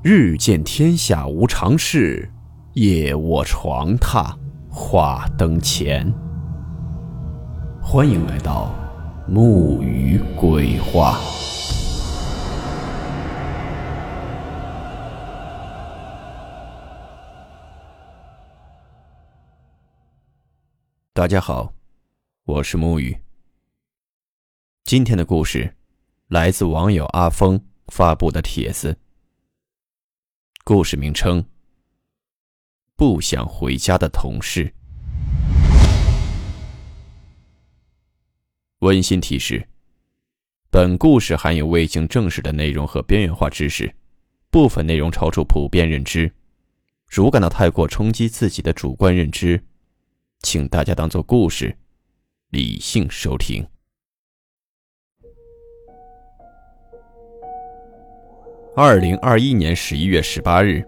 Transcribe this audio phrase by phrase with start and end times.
[0.00, 2.30] 日见天下无常事，
[2.74, 4.32] 夜卧床榻
[4.70, 6.06] 话灯前。
[7.82, 8.72] 欢迎来到
[9.26, 11.18] 木鱼鬼话。
[21.12, 21.72] 大家好，
[22.44, 23.18] 我是木鱼。
[24.84, 25.74] 今天的故事
[26.28, 28.96] 来自网友阿峰发布的帖子。
[30.68, 31.42] 故事名称：
[32.94, 34.74] 不想回家的同事。
[38.80, 39.66] 温馨提示：
[40.68, 43.90] 本故事含有未经证实的内容和边缘化知识，
[44.50, 46.30] 部分内容超出普遍认知。
[47.06, 49.64] 如感到太过冲击自己的主观认知，
[50.40, 51.78] 请大家当做故事，
[52.50, 53.66] 理性收听。
[58.80, 60.84] 二零二一年十一月十八日，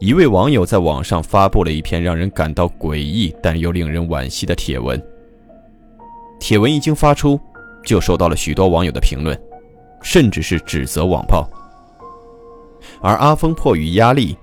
[0.00, 5.00] 一位网友在网上发布了一篇让人感到诡异但又令人惋惜的帖文。
[6.40, 7.38] 帖文一经发出，
[7.84, 9.40] 就受到了许多网友的评论，
[10.02, 11.48] 甚至是指责网暴。
[13.00, 14.36] 而阿峰迫于压力，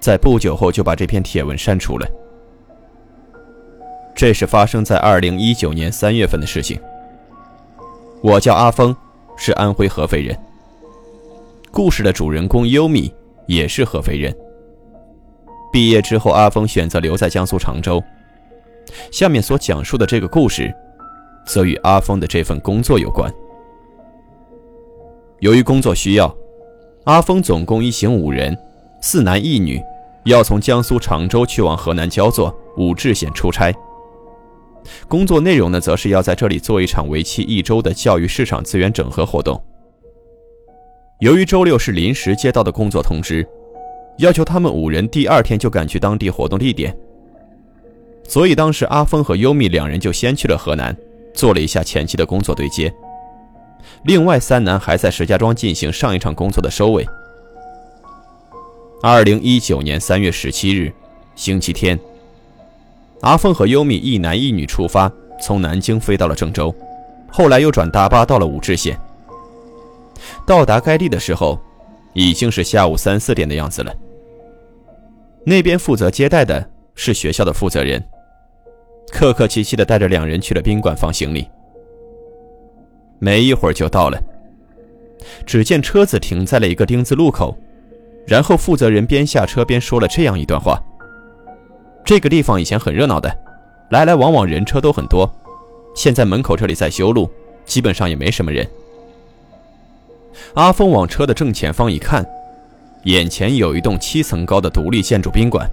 [0.00, 2.08] 在不久后就把这篇帖文删除了。
[4.14, 6.80] 这是发生在二零一九年三月份的事情。
[8.22, 8.96] 我叫阿峰，
[9.36, 10.34] 是安徽合肥人。
[11.70, 13.12] 故事的主人公优米
[13.46, 14.34] 也是合肥人。
[15.72, 18.02] 毕业之后，阿峰选择留在江苏常州。
[19.12, 20.74] 下面所讲述的这个故事，
[21.46, 23.32] 则与阿峰的这份工作有关。
[25.40, 26.34] 由于工作需要，
[27.04, 28.56] 阿峰总共一行五人，
[29.02, 29.80] 四男一女，
[30.24, 33.72] 要从江苏常州去往河南焦作武陟县出差。
[35.06, 39.62] 工作内容呢，则是要在这里做一场为期一周的教育市场资源整合活动。
[41.20, 43.44] 由于周六是临时接到的工作通知，
[44.18, 46.96] 要求他们五人第二天就赶去当地活动地点，
[48.22, 50.96] 所以当时阿峰和优米两人就先去了河南，
[51.34, 52.92] 做了一下前期的工作对接。
[54.04, 57.04] 另外三男还在石家庄进行上一场工作的收尾。
[59.02, 60.92] 二零一九年三月十七日，
[61.34, 61.98] 星期天，
[63.22, 65.10] 阿峰和优米一男一女出发，
[65.42, 66.72] 从南京飞到了郑州，
[67.28, 68.96] 后来又转大巴到了武陟县。
[70.46, 71.58] 到达该地的时候，
[72.12, 73.94] 已经是下午三四点的样子了。
[75.44, 78.02] 那边负责接待的是学校的负责人，
[79.10, 81.48] 客客气气的带着两人去了宾馆放行李。
[83.18, 84.20] 没一会儿就到了，
[85.46, 87.56] 只见车子停在了一个丁字路口，
[88.26, 90.80] 然后负责人边下车边说了这样一段话
[92.04, 93.34] ：“这个地方以前很热闹的，
[93.90, 95.30] 来来往往人车都很多，
[95.94, 97.30] 现在门口这里在修路，
[97.64, 98.68] 基本上也没什么人。”
[100.54, 102.26] 阿峰往车的正前方一看，
[103.04, 105.68] 眼前有一栋七层高的独立建筑宾馆，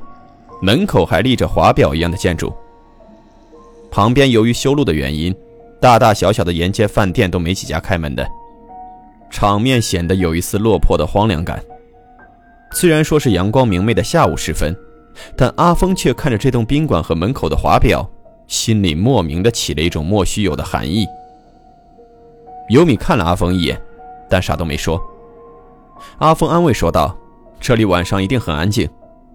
[0.62, 2.54] 门口还立着华表一样的建筑。
[3.92, 5.34] 旁边由于修路的原因，
[5.80, 8.28] 大大小小的沿街饭店都没几家开门的，
[9.30, 11.64] 场面显得有一丝落魄的荒凉感。
[12.72, 14.76] 虽然说是阳光明媚的下午时分，
[15.38, 18.10] 但阿峰却看着这栋宾馆和门口的华表，
[18.48, 21.08] 心里莫名的起了一种莫须有的寒意。
[22.70, 23.80] 尤米看了阿峰一眼。
[24.30, 25.02] 但啥都没说。
[26.18, 27.18] 阿峰安慰说道
[27.60, 28.90] ：“这里晚上一定很安静，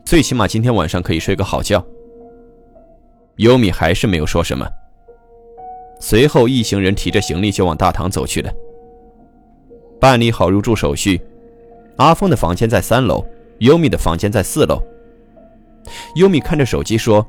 [0.04, 1.84] 最起码今天晚上可以睡个好觉。”
[3.36, 4.66] 优米还是没有说什么。
[5.98, 8.52] 随后，一行人提着行李就往大堂走去了。
[9.98, 11.20] 办理好入住手续，
[11.96, 13.24] 阿峰的房间在三楼，
[13.58, 14.82] 优米的房间在四楼。
[16.16, 17.26] 优米看着手机说：“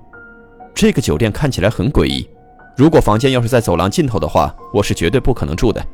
[0.73, 2.29] 这个酒店看起来很诡异，
[2.75, 5.85] 如果房间要是在走廊尽头的话，我是绝对不可能住的。”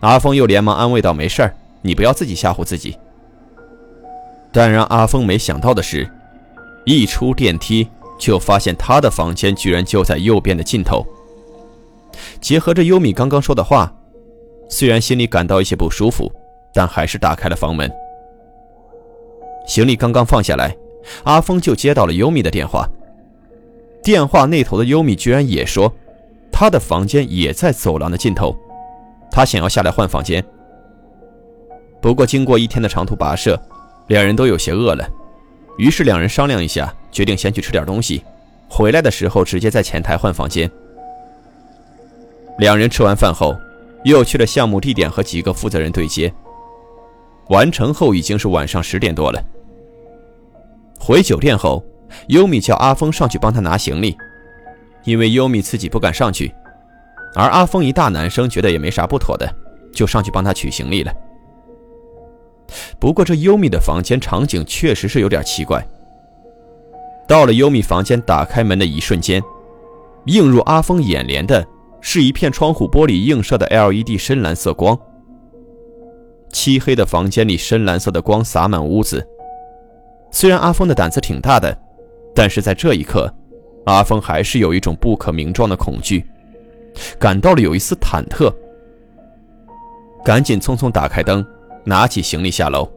[0.00, 2.96] 阿峰又连忙安慰道：“没事儿，你不要自己吓唬自己。”
[4.52, 6.08] 但让阿峰没想到的是，
[6.84, 7.88] 一出电梯
[8.18, 11.04] 就发现他的房间居然就在右边的尽头。
[12.40, 13.92] 结合着优米刚刚说的话，
[14.68, 16.32] 虽然心里感到一些不舒服，
[16.72, 17.90] 但还是打开了房门。
[19.66, 20.74] 行李刚刚放下来，
[21.24, 22.88] 阿峰就接到了优米的电话。
[24.02, 25.92] 电话那头的优米居然也说，
[26.50, 28.56] 他的房间也在走廊的尽头。
[29.30, 30.44] 他想要下来换房间，
[32.00, 33.60] 不过经过一天的长途跋涉，
[34.08, 35.08] 两人都有些饿了，
[35.78, 38.24] 于是两人商量一下，决定先去吃点东西，
[38.68, 40.70] 回来的时候直接在前台换房间。
[42.58, 43.56] 两人吃完饭后，
[44.04, 46.32] 又去了项目地点和几个负责人对接。
[47.48, 49.42] 完成后已经是晚上十点多了。
[50.98, 51.82] 回酒店后，
[52.26, 54.16] 优米叫阿峰上去帮他拿行李，
[55.04, 56.52] 因为优米自己不敢上去。
[57.34, 59.48] 而阿峰一大男生觉得也没啥不妥的，
[59.92, 61.12] 就上去帮他取行李了。
[62.98, 65.86] 不过这优米的房间场景确实是有点奇怪。
[67.26, 69.42] 到了优米房间，打开门的一瞬间，
[70.26, 71.66] 映入阿峰眼帘的
[72.00, 74.98] 是一片窗户玻璃映射的 LED 深蓝色光。
[76.50, 79.26] 漆黑的房间里，深蓝色的光洒满屋子。
[80.30, 81.78] 虽然阿峰的胆子挺大的，
[82.34, 83.32] 但是在这一刻，
[83.84, 86.26] 阿峰还是有一种不可名状的恐惧，
[87.18, 88.52] 感到了有一丝忐忑。
[90.24, 91.46] 赶紧匆匆打开灯，
[91.84, 92.88] 拿起行李下楼。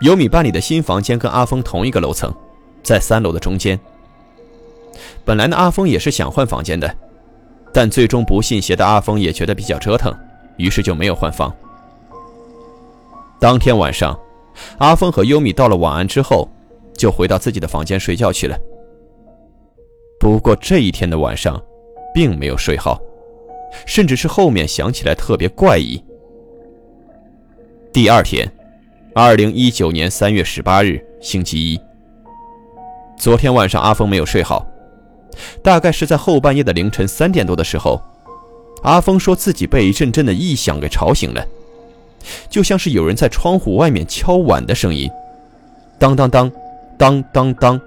[0.00, 2.34] 优米办理的新房间跟阿峰同一个楼层。
[2.82, 3.80] 在三楼的中间。
[5.24, 6.94] 本来呢，阿峰也是想换房间的，
[7.72, 10.14] 但最终不信邪的阿峰也觉得比较折腾，
[10.58, 11.50] 于是就没有换房。
[13.40, 14.14] 当天晚上，
[14.76, 16.46] 阿峰和优米道了晚安之后，
[16.94, 18.54] 就回到自己的房间睡觉去了。
[20.20, 21.58] 不过这一天的晚上，
[22.14, 23.00] 并没有睡好，
[23.84, 26.00] 甚至是后面想起来特别怪异。
[27.92, 28.48] 第二天，
[29.14, 31.80] 二零一九年三月十八日，星期一。
[33.18, 34.64] 昨天晚上，阿峰没有睡好，
[35.60, 38.00] 大概是在后半夜的凌晨三点多的时候，
[38.84, 41.44] 阿峰说自己被一阵阵的异响给吵醒了，
[42.48, 45.10] 就像是有人在窗户外面敲碗的声音，
[45.98, 46.50] 当当当，
[46.96, 47.80] 当当当，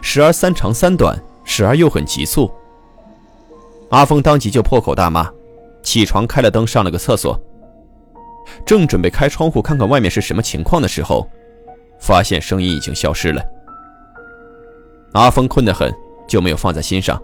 [0.00, 2.48] 时而三长三短，时而又很急促。
[3.90, 5.30] 阿峰当即就破口大骂，
[5.82, 7.40] 起床开了灯，上了个厕所，
[8.66, 11.26] 正准备开窗户看看外面是什么情况的时候，
[11.98, 13.42] 发现声音已经消失了。
[15.12, 15.90] 阿峰困得很，
[16.28, 17.20] 就没有放在心上，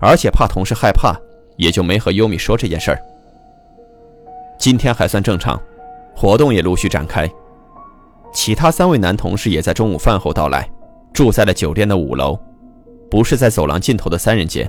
[0.00, 1.14] 而且怕同事害怕，
[1.56, 3.00] 也就没和优米说这件事儿。
[4.58, 5.60] 今天还算正常，
[6.16, 7.30] 活动也陆续展开。
[8.32, 10.68] 其他三位男同事也在中午饭后到来，
[11.12, 12.36] 住在了酒店的五楼，
[13.08, 14.68] 不是在走廊尽头的三人间。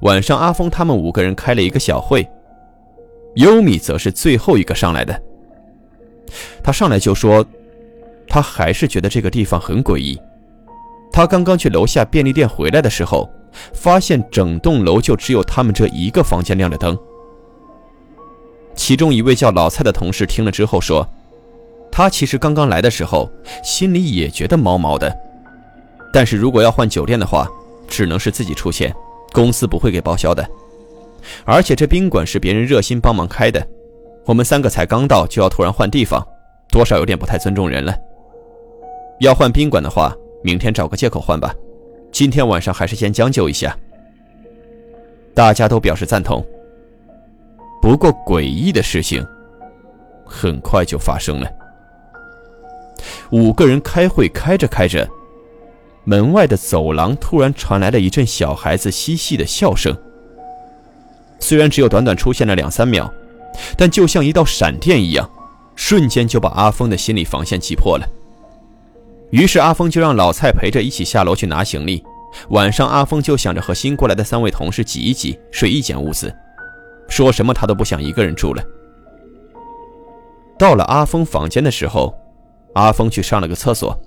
[0.00, 2.28] 晚上，阿峰他们五个人开了一个小会，
[3.34, 5.22] 优米则是最后一个上来的。
[6.62, 7.44] 他上来就说，
[8.28, 10.18] 他还是觉得这个地方很诡异。
[11.12, 13.30] 他刚刚去楼下便利店回来的时候，
[13.72, 16.98] 发现整栋楼就只有他们这一个房间亮着灯。
[18.74, 21.08] 其中一位叫老蔡的同事听了之后说
[21.90, 23.30] ：“他其实刚刚来的时候，
[23.62, 25.16] 心里也觉得毛毛的，
[26.12, 27.48] 但是如果要换酒店的话，
[27.88, 28.94] 只能是自己出钱，
[29.36, 30.48] 公司不会给报销的。
[31.44, 33.64] 而且这宾馆是别人热心帮忙开的，
[34.24, 36.26] 我们三个才刚到就要突然换地方，
[36.70, 37.94] 多少有点不太尊重人了。
[39.20, 41.52] 要换宾馆的话。”明天找个借口换吧，
[42.12, 43.76] 今天晚上还是先将就一下。
[45.34, 46.44] 大家都表示赞同。
[47.82, 49.26] 不过诡异的事情
[50.24, 51.50] 很快就发生了。
[53.30, 55.08] 五个人开会开着开着，
[56.06, 59.94] 门外的走廊突然传来了一阵小孩子嬉戏的笑声。
[61.40, 63.12] 虽然只有短短出现了两三秒，
[63.76, 65.28] 但就像一道闪电一样，
[65.74, 68.08] 瞬间就把阿峰的心理防线击破了。
[69.30, 72.02] 于是阿峰就让老蔡陪着一起下楼去拿行李。
[72.50, 76.32] 晚上阿峰就想着和新过来的三位同事挤一挤，睡一间屋子，
[77.08, 78.62] 说什么他都不想一个人住了。
[80.56, 82.14] 到了阿峰房间的时候，
[82.74, 83.98] 阿峰去上了个厕所。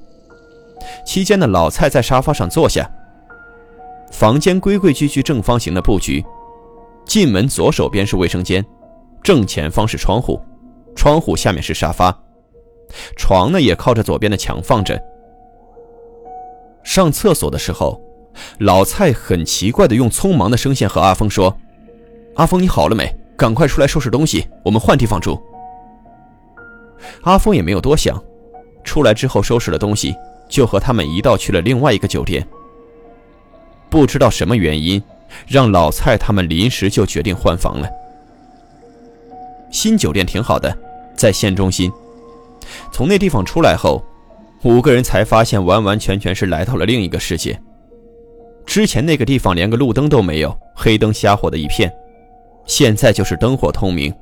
[1.06, 2.90] 期间的老蔡在沙发上坐下。
[4.12, 6.24] 房间规规矩矩正方形的布局，
[7.06, 8.66] 进门左手边是卫生间，
[9.22, 10.42] 正前方是窗户，
[10.96, 12.18] 窗户下面是沙发。
[13.16, 15.00] 床呢也靠着左边的墙放着。
[16.84, 18.02] 上厕所的时候，
[18.60, 21.56] 老蔡很奇怪的用匆忙的声线和阿峰说
[22.36, 23.16] ：“阿峰，你好了没？
[23.38, 25.40] 赶快出来收拾东西，我们换地方住。”
[27.24, 28.22] 阿峰也没有多想，
[28.84, 30.16] 出来之后收拾了东西，
[30.50, 32.46] 就和他们一道去了另外一个酒店。
[33.90, 35.02] 不知道什么原因，
[35.48, 37.90] 让老蔡他们临时就决定换房了。
[39.72, 40.76] 新酒店挺好的，
[41.16, 41.92] 在县中心。
[42.92, 44.04] 从那地方出来后，
[44.64, 47.60] 五个人才发现完完全全是来到了另一个世界。
[48.66, 51.92] 之前那个地方连个路灯都没有，黑灯瞎火的一片，
[52.66, 54.14] 现在就是灯火通明。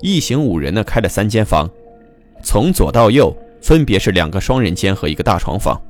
[0.00, 1.68] 一行五人呢开了三间房，
[2.42, 5.80] 从左到右分别是两个双人间和一个大床房。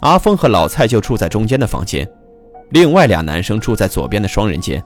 [0.00, 2.08] 阿峰和老蔡就住在中间的房间，
[2.70, 4.82] 另外俩男生住在左边的双人间，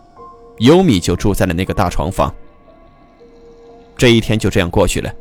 [0.58, 2.32] 优米就住在了那个大床房。
[3.96, 5.12] 这一天就这样过去了。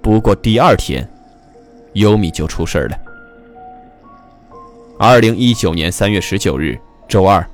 [0.00, 1.06] 不过第二天，
[1.94, 2.96] 优米就出事了。
[4.98, 7.44] 二零一九年三月十九日，周二，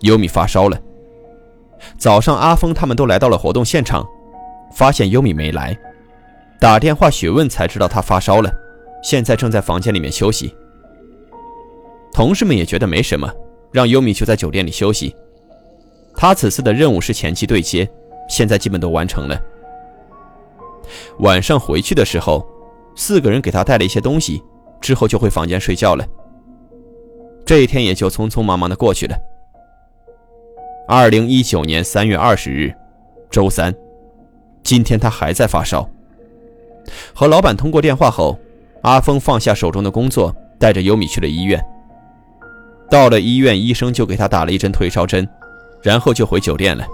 [0.00, 0.80] 优米发烧了。
[1.98, 4.06] 早上，阿峰他们都来到了活动现场，
[4.72, 5.76] 发现优米没来，
[6.62, 8.48] 打电话询问才知道他发烧了，
[9.02, 10.54] 现在正在房间里面休息。
[12.12, 13.28] 同事们也觉得没什么，
[13.72, 15.12] 让优米就在酒店里休息。
[16.14, 17.90] 他此次的任务是前期对接。
[18.28, 19.42] 现在基本都完成了。
[21.18, 22.46] 晚上回去的时候，
[22.94, 24.40] 四个人给他带了一些东西，
[24.80, 26.06] 之后就回房间睡觉了。
[27.44, 29.16] 这一天也就匆匆忙忙的过去了。
[30.86, 32.72] 二零一九年三月二十日，
[33.28, 33.74] 周三，
[34.62, 35.90] 今天他还在发烧。
[37.14, 38.38] 和老板通过电话后，
[38.82, 41.62] 阿峰放下手中的工作，带着优米去了医院。
[42.90, 45.28] 到了医院，医生就给他打了一针退烧针，
[45.82, 46.86] 然后就回酒店了。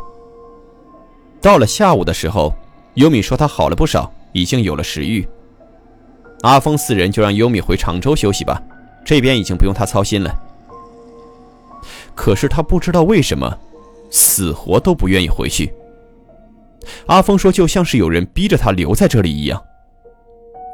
[1.40, 2.54] 到了下午的时候，
[2.94, 5.26] 优米说他好了不少，已经有了食欲。
[6.42, 8.62] 阿峰四人就让优米回常州休息吧，
[9.04, 10.32] 这边已经不用他操心了。
[12.14, 13.56] 可是他不知道为什么，
[14.10, 15.72] 死活都不愿意回去。
[17.06, 19.60] 阿峰说，就像是有人逼着他留在这里一样。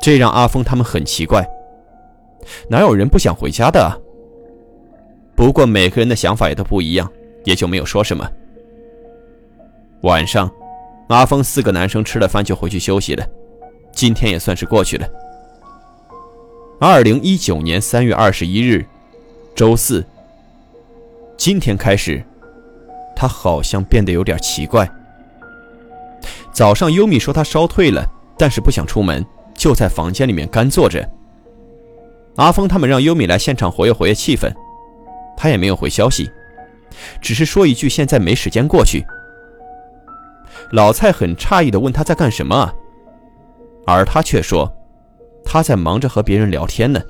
[0.00, 1.46] 这让阿峰他们很奇怪，
[2.68, 4.00] 哪有人不想回家的？
[5.34, 7.10] 不过每个人的想法也都不一样，
[7.44, 8.28] 也就没有说什么。
[10.02, 10.50] 晚上，
[11.08, 13.26] 阿峰四个男生吃了饭就回去休息了，
[13.92, 15.08] 今天也算是过去了。
[16.78, 18.84] 二零一九年三月二十一日，
[19.54, 20.04] 周四。
[21.36, 22.22] 今天开始，
[23.16, 24.88] 他好像变得有点奇怪。
[26.52, 28.06] 早上优米说他烧退了，
[28.38, 29.24] 但是不想出门。
[29.54, 31.08] 就在房间里面干坐着。
[32.36, 34.52] 阿峰他们让优米来现场活跃活跃气氛，
[35.36, 36.30] 他也没有回消息，
[37.20, 39.04] 只是说一句现在没时间过去。
[40.72, 42.74] 老蔡很诧异的问他在干什么啊，
[43.86, 44.72] 而他却说
[45.44, 47.00] 他在忙着和别人聊天呢。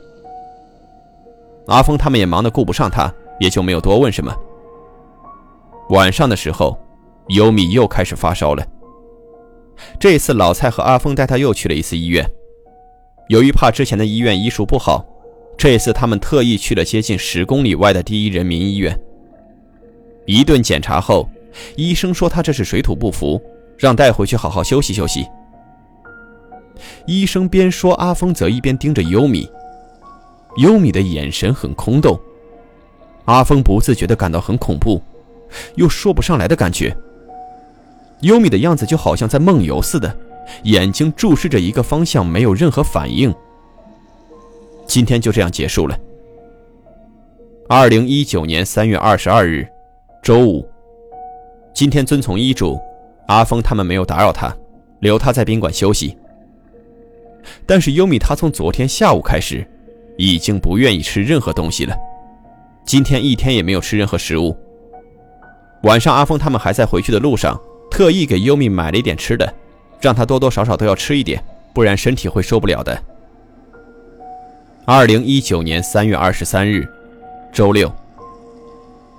[1.68, 3.10] 阿峰他们也忙得顾不上他，
[3.40, 4.34] 也就没有多问什么。
[5.88, 6.78] 晚上的时候，
[7.28, 8.66] 优米又开始发烧了。
[9.98, 12.24] 这次老蔡和阿峰带他又去了一次医院，
[13.28, 15.04] 由于怕之前的医院医术不好，
[15.56, 18.98] 这次他们特意去了接近十公里外的第一人民医院。
[20.26, 21.28] 一顿检查后，
[21.76, 23.40] 医生说他这是水土不服，
[23.76, 25.26] 让带回去好好休息休息。
[27.06, 29.48] 医生边说，阿峰则一边盯着优米，
[30.56, 32.18] 优米的眼神很空洞，
[33.26, 35.00] 阿峰不自觉地感到很恐怖，
[35.76, 36.96] 又说不上来的感觉。
[38.24, 40.14] 优米的样子就好像在梦游似的，
[40.64, 43.32] 眼睛注视着一个方向，没有任何反应。
[44.86, 45.98] 今天就这样结束了。
[47.68, 49.66] 二零一九年三月二十二日，
[50.22, 50.66] 周五。
[51.74, 52.78] 今天遵从医嘱，
[53.26, 54.54] 阿峰他们没有打扰他，
[55.00, 56.16] 留他在宾馆休息。
[57.66, 59.66] 但是优米他从昨天下午开始，
[60.16, 61.94] 已经不愿意吃任何东西了，
[62.86, 64.56] 今天一天也没有吃任何食物。
[65.82, 67.60] 晚上阿峰他们还在回去的路上。
[67.94, 69.54] 特意给优米买了一点吃的，
[70.00, 71.40] 让他多多少少都要吃一点，
[71.72, 73.00] 不然身体会受不了的。
[74.84, 76.84] 二零一九年三月二十三日，
[77.52, 77.88] 周六。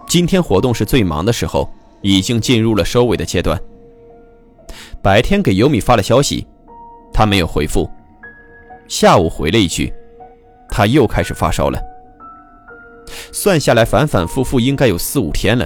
[0.10, 1.70] 今天活动是最忙的时候，
[2.02, 3.58] 已经进入了收尾的阶段。
[5.02, 6.46] 白天给优米发了消息，
[7.14, 7.90] 他没有回复。
[8.90, 9.94] 下午回了一句，
[10.68, 11.82] 他又开始发烧了。
[13.32, 15.66] 算下来，反反复复应该有四五天了。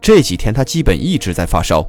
[0.00, 1.86] 这几天他基本一直在发烧。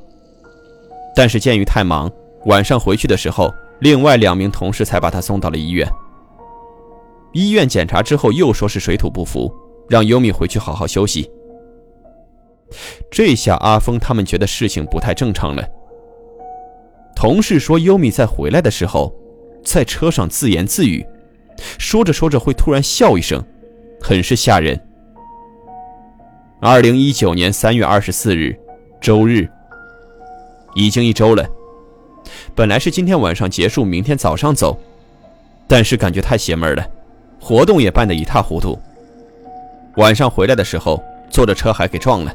[1.19, 2.09] 但是鉴于太忙，
[2.45, 5.85] 晚上回去的时候，另外两名同事才把他送到了医院。
[7.33, 9.53] 医院检查之后又说是水土不服，
[9.89, 11.29] 让优米回去好好休息。
[13.11, 15.67] 这下阿峰他们觉得事情不太正常了。
[17.17, 19.13] 同事说优米在回来的时候，
[19.61, 21.05] 在车上自言自语，
[21.77, 23.43] 说着说着会突然笑一声，
[23.99, 24.81] 很是吓人。
[26.61, 28.57] 二零一九年三月二十四日，
[29.01, 29.45] 周日。
[30.75, 31.47] 已经一周了，
[32.53, 34.77] 本来是今天晚上结束，明天早上走，
[35.67, 36.87] 但是感觉太邪门了，
[37.39, 38.77] 活动也办得一塌糊涂。
[39.95, 42.33] 晚上回来的时候，坐着车还给撞了。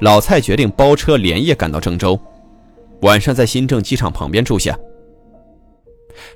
[0.00, 2.18] 老蔡决定包车连夜赶到郑州，
[3.00, 4.78] 晚上在新郑机场旁边住下。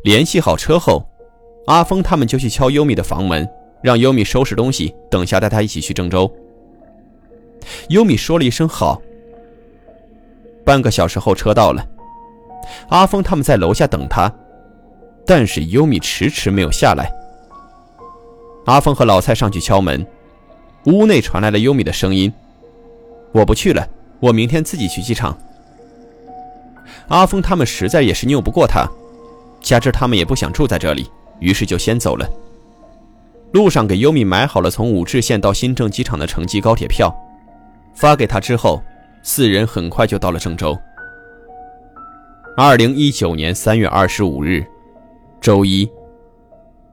[0.02, 1.04] 联系好车后，
[1.66, 3.48] 阿峰他们就去敲优米的房门，
[3.82, 6.30] 让优米收拾东西，等下带他一起去郑州。
[7.88, 9.00] 优米说了一声好。
[10.68, 11.82] 半个小时后，车到了。
[12.90, 14.30] 阿峰他们在楼下等他，
[15.24, 17.10] 但是优米迟迟没有下来。
[18.66, 20.06] 阿峰和老蔡上去敲门，
[20.84, 22.30] 屋内传来了优米的声音
[23.32, 23.88] ：“我不去了，
[24.20, 25.34] 我明天自己去机场。”
[27.08, 28.86] 阿峰他们实在也是拗不过他，
[29.62, 31.10] 加之他们也不想住在这里，
[31.40, 32.28] 于是就先走了。
[33.52, 37.10] 路上给优米买好了从武陟县到新郑机场的城际高铁票，
[37.94, 38.82] 发给他之后。
[39.22, 40.76] 四人很快就到了郑州。
[42.56, 44.64] 二零一九年三月二十五日，
[45.40, 45.88] 周一，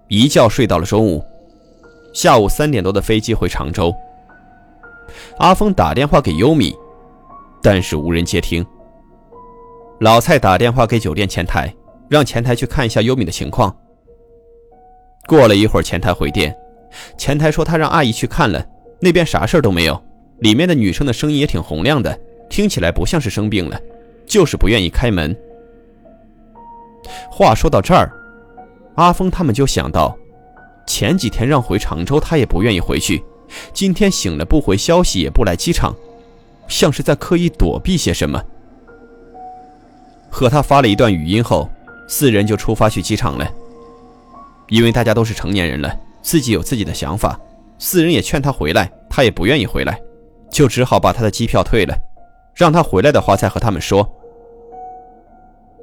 [0.07, 1.23] 一觉睡到了中午，
[2.13, 3.93] 下午三点多的飞机回常州。
[5.37, 6.75] 阿峰打电话给优米，
[7.63, 8.65] 但是无人接听。
[10.01, 11.73] 老蔡打电话给酒店前台，
[12.09, 13.75] 让前台去看一下优米的情况。
[15.25, 16.55] 过了一会儿，前台回电，
[17.17, 18.63] 前台说他让阿姨去看了，
[18.99, 19.99] 那边啥事儿都没有，
[20.39, 22.17] 里面的女生的声音也挺洪亮的，
[22.49, 23.79] 听起来不像是生病了，
[24.25, 25.35] 就是不愿意开门。
[27.29, 28.11] 话说到这儿，
[28.95, 30.17] 阿峰他们就想到，
[30.87, 33.23] 前几天让回常州，他也不愿意回去，
[33.73, 35.95] 今天醒了不回消息，也不来机场，
[36.67, 38.43] 像是在刻意躲避些什么。
[40.29, 41.69] 和他发了一段语音后，
[42.07, 43.47] 四人就出发去机场了。
[44.67, 47.39] 因为大家都是成年人了，自己有自己的想法，
[47.77, 50.01] 四人也劝他回来，他也不愿意回来，
[50.55, 51.93] 就只好把他的机票退了，
[52.53, 54.09] 让他回来的话再和他们说。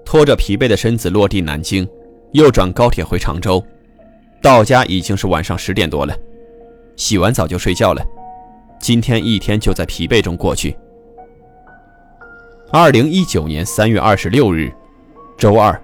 [0.02, 1.87] 拖着疲惫的身子落地南京，
[2.31, 3.62] 又转高铁回常州，
[4.41, 6.17] 到家已经是晚上十点多了，
[6.97, 8.02] 洗完澡就睡觉了。
[8.81, 10.75] 今天一天就在疲惫中过去。
[12.73, 14.73] 二零一九年三月二十六日，
[15.37, 15.79] 周二。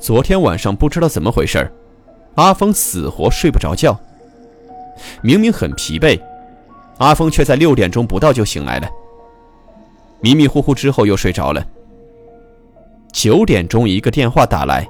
[0.00, 1.72] 昨天晚上不知道怎么回事
[2.34, 3.96] 阿峰死活睡不着觉。
[5.22, 6.20] 明明很疲惫，
[6.98, 8.88] 阿峰却在六点钟不到就醒来了。
[10.20, 11.64] 迷迷糊糊之后又睡着了。
[13.12, 14.86] 九点钟一个电话打来，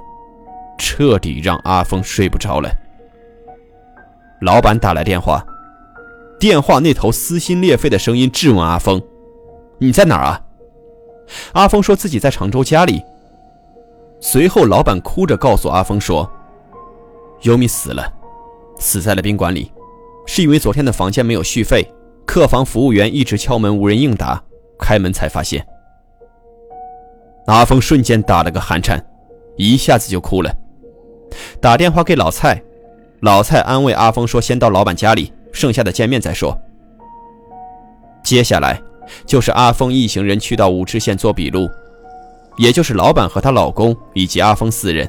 [0.78, 2.70] 彻底让阿峰睡不着了。
[4.40, 5.44] 老板打来电话，
[6.38, 9.00] 电话那头撕心裂肺的声音质问阿峰
[9.78, 10.42] ：“你在哪儿啊？”
[11.54, 13.02] 阿峰说自己在常州家里。
[14.20, 16.30] 随后，老板哭着告诉阿峰说
[17.42, 18.12] ：“优米死了，
[18.78, 19.70] 死在了宾馆里，
[20.26, 21.86] 是因为昨天的房间没有续费，
[22.26, 24.42] 客房服务员一直敲门无人应答，
[24.78, 25.64] 开门才发现。”
[27.46, 29.02] 阿峰瞬间打了个寒颤，
[29.56, 30.52] 一下子就哭了，
[31.60, 32.60] 打电话给老蔡，
[33.20, 36.58] 老蔡安慰阿峰说：“先到老板家里，剩下的见面再说。”
[38.24, 38.82] 接下来
[39.24, 41.68] 就是阿峰一行人去到武陟县做笔录。
[42.58, 45.06] 也就是老板和她老公以及阿峰四人，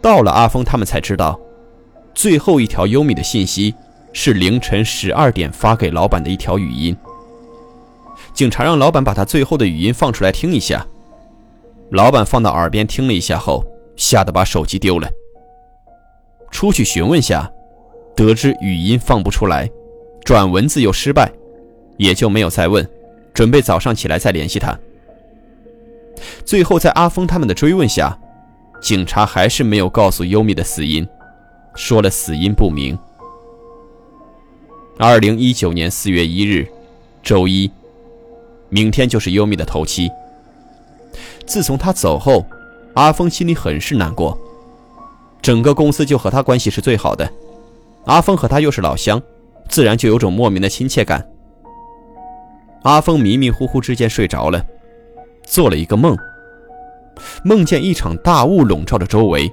[0.00, 1.38] 到了阿峰他们才知道，
[2.14, 3.74] 最后一条优米的信息
[4.14, 6.96] 是凌晨十二点发给老板的一条语音。
[8.32, 10.86] 警察让老板把他最后的语音放出来听一下，
[11.90, 13.64] 老板放到耳边听了一下后，
[13.96, 15.10] 吓得把手机丢了。
[16.50, 17.50] 出去询问下，
[18.16, 19.68] 得知语音放不出来，
[20.24, 21.30] 转文字又失败，
[21.96, 22.88] 也就没有再问，
[23.34, 24.78] 准备早上起来再联系他。
[26.44, 28.16] 最后，在阿峰他们的追问下，
[28.80, 31.06] 警察还是没有告诉优米的死因，
[31.74, 32.96] 说了死因不明。
[34.96, 36.64] 二零一九年四月一日，
[37.20, 37.68] 周一，
[38.68, 40.08] 明天就是优米的头七。
[41.44, 42.46] 自从他走后，
[42.94, 44.38] 阿峰心里很是难过。
[45.42, 47.28] 整个公司就和他关系是最好的，
[48.04, 49.20] 阿峰和他又是老乡，
[49.68, 51.26] 自然就有种莫名的亲切感。
[52.84, 54.64] 阿峰迷迷糊糊之间睡着了。
[55.44, 56.16] 做了一个梦，
[57.42, 59.52] 梦见一场大雾笼罩着周围，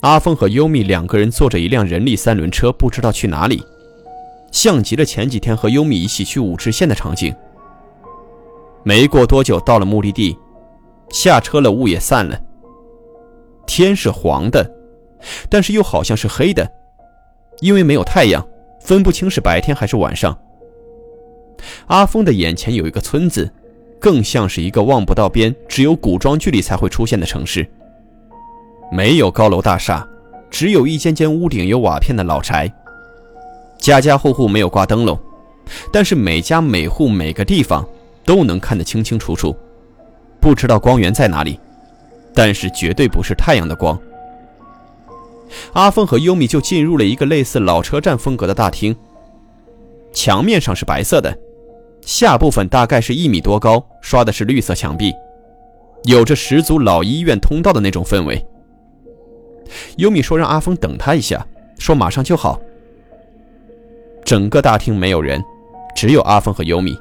[0.00, 3.62] 阿峰和优米两个人坐着一辆人力三轮车，不知道去哪里，
[4.50, 7.34] 像极了前几天和优米一起去五支线的场景。
[8.82, 10.38] 没过多久，到了目的地，
[11.10, 12.40] 下车了，雾也散了，
[13.66, 14.70] 天是黄的，
[15.50, 16.70] 但是又好像是黑的，
[17.60, 18.46] 因为没有太阳，
[18.80, 20.38] 分不清是白天还是晚上。
[21.86, 23.50] 阿峰的眼前有一个村子。
[23.98, 27.66] 更像是一个望不到边、只有古装剧里才会出现的城市。
[28.92, 30.06] 没有高楼大厦，
[30.50, 32.70] 只有一间间屋顶有瓦片的老宅。
[33.86, 35.16] 家家户户没有挂灯笼，
[35.92, 37.86] 但是每家每户每个地方
[38.24, 39.54] 都能看得清清楚楚。
[40.40, 41.60] 不知道光源在哪里，
[42.34, 43.96] 但是绝对不是太阳的光。
[45.72, 48.92] 阿峰和优米就进入了一个类似老车站风格的大厅，
[50.12, 51.32] 墙面上是白色的。
[52.00, 55.14] 下部分大概是一米多高，刷的是绿色墙壁，
[56.02, 58.44] 有着十足老医院通道的那种氛围。
[59.98, 61.46] 优米说让阿峰等他一下，
[61.78, 62.60] 说马上就好。
[64.26, 65.42] 整个大厅没有人，
[65.94, 66.98] 只有阿峰和优米。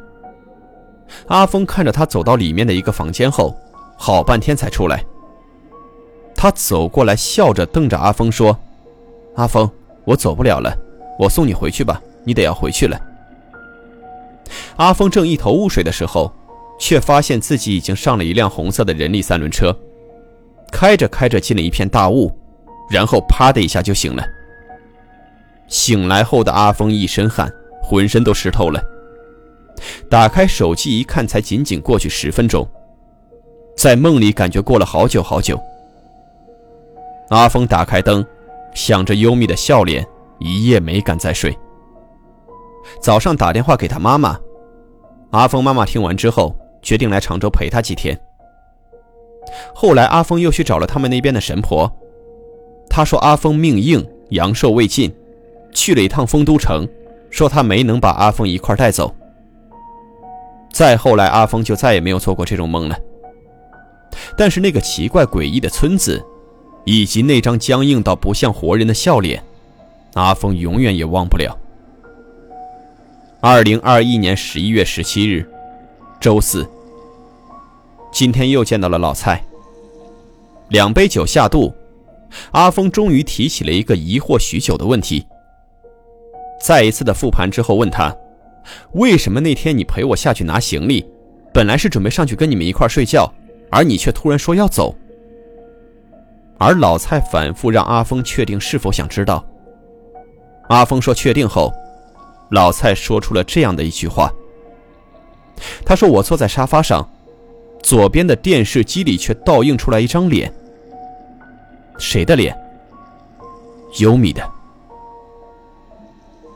[1.27, 3.57] 阿峰看着他走到里面的一个房间后，
[3.97, 5.03] 好半天才出来。
[6.35, 8.55] 他走过来，笑着瞪着阿峰说
[9.35, 9.67] ：“阿峰，
[10.03, 10.71] 我走不了了，
[11.17, 12.99] 我送你回去吧，你得要回去了。”
[14.77, 16.31] 阿峰正一头雾水的时候，
[16.77, 19.75] 却发现自己已经上了一辆红色的人力三轮车，
[20.71, 22.31] 开着开着进了一片大雾，
[22.87, 24.23] 然后啪的一下就醒了。
[25.67, 27.51] 醒来后的阿峰一身汗，
[27.81, 28.81] 浑身都湿透了。
[30.09, 32.67] 打开手机一看，才仅仅过去十分钟，
[33.75, 35.59] 在梦里感觉过了好久好久。
[37.29, 38.25] 阿峰打开灯，
[38.73, 40.05] 想着优米的笑脸，
[40.39, 41.57] 一夜没敢再睡。
[43.01, 44.39] 早上打电话给他妈妈。
[45.31, 48.17] 阿峰妈妈听完之后，决定来常州陪他几天。
[49.73, 51.91] 后来，阿峰又去找了他们那边的神婆，
[52.89, 55.13] 他说阿峰命硬，阳寿未尽，
[55.75, 56.87] 去了一趟丰都城，
[57.29, 59.13] 说他没能把阿峰一块带走。
[60.73, 62.97] 再后来，阿峰就再也没有做过这种梦了。
[64.37, 66.25] 但是那个奇怪诡异的村子，
[66.85, 69.43] 以及那张僵硬到不像活人的笑脸，
[70.13, 71.55] 阿峰永远也忘不了。
[73.41, 75.47] 二零二一年十一月十七日，
[76.19, 76.67] 周四。
[78.11, 79.43] 今天又见到了老蔡。
[80.69, 81.73] 两杯酒下肚，
[82.51, 85.25] 阿峰终于提起了一个疑惑许久的问题。
[86.61, 88.15] 再一次的复盘之后，问他
[88.93, 91.05] ：“为什么那天你陪我下去拿行李，
[91.53, 93.31] 本来是准备上去跟你们一块睡觉，
[93.69, 94.95] 而你却突然说要走？”
[96.57, 99.45] 而老蔡反复让阿峰确定是否想知道。
[100.69, 101.71] 阿峰说确定后。
[102.51, 104.31] 老蔡说出了这样的一句话
[105.83, 107.09] ：“他说我坐在沙发上，
[107.81, 110.53] 左边的电视机里却倒映出来一张脸。
[111.97, 112.55] 谁的脸？
[113.99, 114.47] 优米的。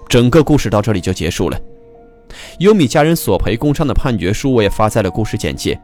[0.10, 1.62] 整个故事到这里就结束了。
[2.60, 5.80] 优米家人索赔工伤的判决书我也发在了故事简介，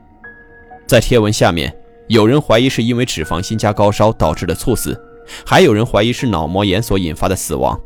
[0.87, 1.73] 在贴文下面，
[2.07, 4.99] 有人怀疑是因为脂肪心加高烧导致的猝死，
[5.45, 7.79] 还有人怀疑是脑膜炎所引发的死亡。”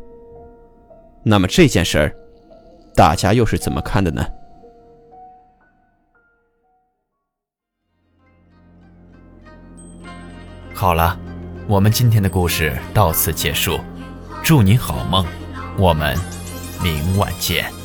[1.24, 2.16] 那么这件事儿，
[2.96, 4.26] 大家又是怎么看的呢？
[10.74, 11.20] 好了，
[11.68, 13.78] 我们今天的故事到此结束，
[14.42, 15.26] 祝你好梦，
[15.80, 16.14] 我们
[16.84, 17.79] 明晚见。